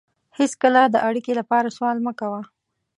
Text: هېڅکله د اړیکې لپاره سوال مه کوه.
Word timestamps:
هېڅکله 0.37 0.81
د 0.89 0.95
اړیکې 1.07 1.33
لپاره 1.39 1.73
سوال 1.77 1.97
مه 2.05 2.13
کوه. 2.19 2.41